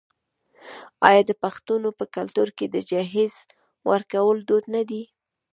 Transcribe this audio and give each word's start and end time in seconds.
آیا 1.07 1.21
د 1.29 1.31
پښتنو 1.43 1.89
په 1.99 2.05
کلتور 2.15 2.47
کې 2.57 2.65
د 2.69 2.75
جهیز 2.89 3.33
ورکول 3.91 4.37
دود 4.49 4.65
نه 4.75 4.81
دی؟ 4.89 5.03